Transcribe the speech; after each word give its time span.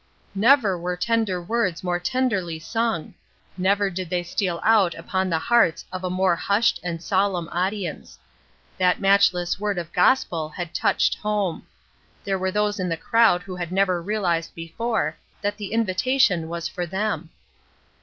'"Never 0.49 0.79
were 0.79 0.97
tender 0.97 1.39
words 1.39 1.83
more 1.83 1.99
tenderly 1.99 2.57
sung! 2.57 3.13
Never 3.55 3.91
did 3.91 4.09
they 4.09 4.23
steal 4.23 4.59
out 4.63 4.95
upon 4.95 5.29
the 5.29 5.37
hearts 5.37 5.85
of 5.93 6.03
a 6.03 6.09
more 6.09 6.35
hushed 6.35 6.79
and 6.83 7.03
solemn 7.03 7.47
audience. 7.49 8.17
That 8.79 8.99
matchless 8.99 9.59
word 9.59 9.77
of 9.77 9.93
gospel 9.93 10.49
had 10.49 10.73
touched 10.73 11.13
home. 11.19 11.67
There 12.23 12.39
were 12.39 12.51
those 12.51 12.79
in 12.79 12.89
the 12.89 12.97
crowd 12.97 13.43
who 13.43 13.55
had 13.57 13.71
never 13.71 14.01
realized 14.01 14.55
before 14.55 15.17
that 15.39 15.57
the 15.57 15.71
invitation 15.71 16.49
was 16.49 16.67
for 16.67 16.87
them. 16.87 17.29